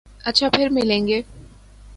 اچھا 0.25 0.49
پھر 0.49 0.69
ملیں 0.69 1.07
گے۔ 1.07 1.21